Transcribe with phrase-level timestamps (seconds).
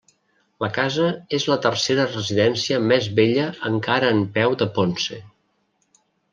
[0.63, 5.23] La casa és la tercera residència més vella encara en peu de Ponce.